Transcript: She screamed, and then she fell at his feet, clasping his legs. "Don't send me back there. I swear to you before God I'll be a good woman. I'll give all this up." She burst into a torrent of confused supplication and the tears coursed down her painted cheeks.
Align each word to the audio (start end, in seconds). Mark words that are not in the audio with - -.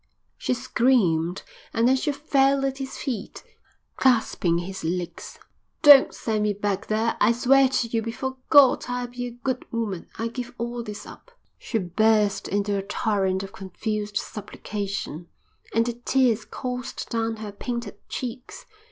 She 0.35 0.55
screamed, 0.55 1.43
and 1.75 1.87
then 1.87 1.95
she 1.95 2.11
fell 2.11 2.65
at 2.65 2.79
his 2.79 2.97
feet, 2.97 3.43
clasping 3.97 4.57
his 4.57 4.83
legs. 4.83 5.37
"Don't 5.83 6.11
send 6.11 6.41
me 6.41 6.53
back 6.53 6.87
there. 6.87 7.15
I 7.21 7.31
swear 7.33 7.69
to 7.69 7.87
you 7.87 8.01
before 8.01 8.37
God 8.49 8.85
I'll 8.87 9.05
be 9.05 9.27
a 9.27 9.29
good 9.29 9.63
woman. 9.71 10.07
I'll 10.17 10.29
give 10.29 10.55
all 10.57 10.81
this 10.81 11.05
up." 11.05 11.29
She 11.59 11.77
burst 11.77 12.47
into 12.47 12.75
a 12.75 12.81
torrent 12.81 13.43
of 13.43 13.51
confused 13.53 14.17
supplication 14.17 15.27
and 15.71 15.85
the 15.85 15.93
tears 15.93 16.45
coursed 16.45 17.11
down 17.11 17.35
her 17.35 17.51
painted 17.51 17.99
cheeks. 18.09 18.65